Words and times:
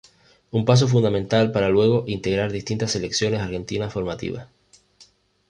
Un 0.49 0.65
paso 0.65 0.87
fundamental 0.87 1.51
para 1.51 1.69
luego 1.69 2.05
integrar 2.07 2.51
distintas 2.51 2.91
selecciones 2.93 3.39
argentinas 3.39 3.93
formativas. 3.93 4.47